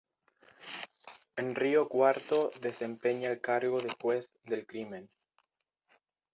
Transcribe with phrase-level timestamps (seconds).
[1.37, 5.11] En Río Cuarto desempeña el cargo de juez del crimen.